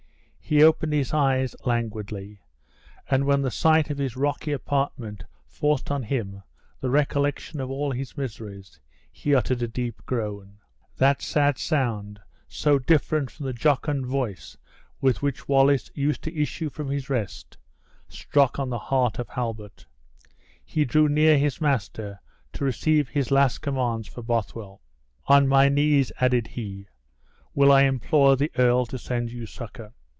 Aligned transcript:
He 0.43 0.61
opened 0.63 0.91
his 0.91 1.13
eyes 1.13 1.55
languidly, 1.65 2.41
and 3.09 3.23
when 3.23 3.41
the 3.41 3.49
sight 3.49 3.89
of 3.89 3.97
his 3.99 4.17
rocky 4.17 4.51
apartment 4.51 5.23
forced 5.45 5.89
on 5.89 6.03
him 6.03 6.43
the 6.81 6.89
recollection 6.89 7.61
of 7.61 7.71
all 7.71 7.89
his 7.91 8.17
miseries, 8.17 8.77
he 9.13 9.33
uttered 9.33 9.61
a 9.63 9.67
deep 9.69 10.05
groan. 10.05 10.57
That 10.97 11.21
sad 11.21 11.57
sound, 11.57 12.19
so 12.49 12.77
different 12.77 13.31
from 13.31 13.45
the 13.45 13.53
jocund 13.53 14.05
voice 14.05 14.57
with 14.99 15.21
which 15.21 15.47
Wallace 15.47 15.89
used 15.95 16.21
to 16.23 16.35
issue 16.37 16.69
from 16.69 16.89
his 16.91 17.09
rest, 17.09 17.57
struck 18.09 18.59
on 18.59 18.69
the 18.69 18.79
heart 18.91 19.19
of 19.19 19.29
Halbert; 19.29 19.85
he 20.65 20.83
drew 20.83 21.07
near 21.07 21.37
his 21.37 21.61
master 21.61 22.19
to 22.51 22.65
receive 22.65 23.07
his 23.07 23.31
last 23.31 23.59
commands 23.59 24.09
for 24.09 24.21
Bothwell. 24.21 24.81
"On 25.27 25.47
my 25.47 25.69
knees," 25.69 26.11
added 26.19 26.47
he, 26.47 26.87
"will 27.53 27.71
I 27.71 27.83
implore 27.83 28.35
the 28.35 28.51
earl 28.59 28.85
to 28.87 28.97
send 28.97 29.31
you 29.31 29.45
succor." 29.45 29.93